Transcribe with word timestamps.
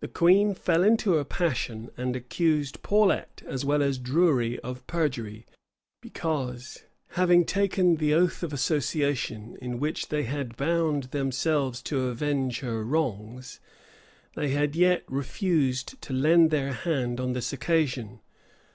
The 0.00 0.08
queen 0.08 0.54
fell 0.54 0.82
into 0.82 1.18
a 1.18 1.24
passion, 1.26 1.90
and 1.98 2.16
accused 2.16 2.80
Paulet 2.82 3.42
as 3.44 3.62
well 3.62 3.82
as 3.82 3.98
Drury 3.98 4.58
of 4.60 4.86
perjury; 4.86 5.44
because, 6.00 6.84
having 7.08 7.44
taken 7.44 7.96
the 7.96 8.14
oath 8.14 8.42
of 8.42 8.54
association, 8.54 9.58
in 9.60 9.78
which 9.78 10.08
they 10.08 10.22
had 10.22 10.56
bound 10.56 11.10
themselves 11.12 11.82
to 11.82 12.04
avenge 12.04 12.60
her 12.60 12.82
wrongs, 12.82 13.60
they 14.34 14.48
had 14.52 14.74
yet 14.74 15.04
refused 15.08 16.00
to 16.00 16.14
lend 16.14 16.50
their 16.50 16.72
hand 16.72 17.20
on 17.20 17.34
this 17.34 17.52
occasion. 17.52 18.20